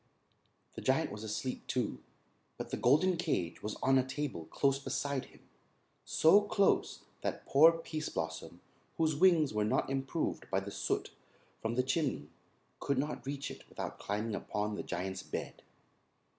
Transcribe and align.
The 0.73 0.81
Giant 0.81 1.11
was 1.11 1.23
asleep, 1.23 1.67
too, 1.67 1.99
but 2.57 2.71
the 2.71 2.75
golden 2.77 3.17
cage 3.17 3.61
was 3.61 3.75
on 3.83 3.99
a 3.99 4.03
table 4.03 4.45
close 4.47 4.79
beside 4.79 5.25
him, 5.25 5.41
so 6.05 6.41
close 6.41 7.03
that 7.21 7.45
poor 7.45 7.71
Pease 7.73 8.09
Blossom, 8.09 8.61
whose 8.97 9.15
wings 9.15 9.53
were 9.53 9.63
not 9.63 9.91
improved 9.91 10.49
by 10.49 10.59
the 10.59 10.71
soot 10.71 11.11
from 11.61 11.75
the 11.75 11.83
chimney, 11.83 12.29
could 12.79 12.97
not 12.97 13.27
reach 13.27 13.51
it 13.51 13.69
without 13.69 13.99
climbing 13.99 14.33
upon 14.33 14.73
the 14.73 14.81
Giant's 14.81 15.21
bed. 15.21 15.61